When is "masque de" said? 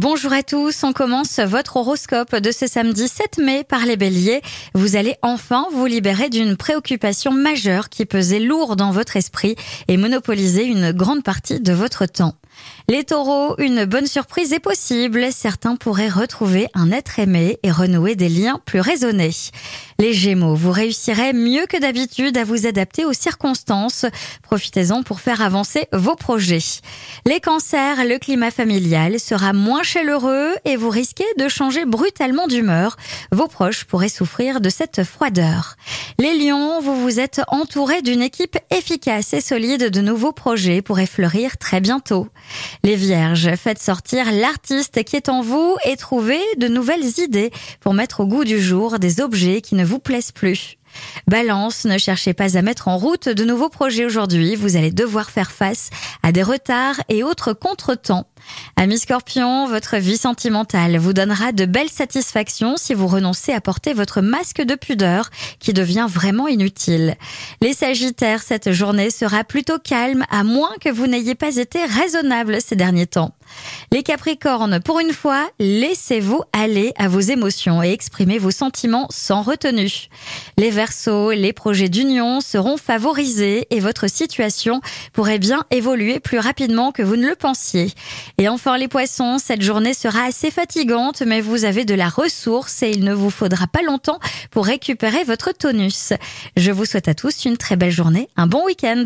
64.20-64.74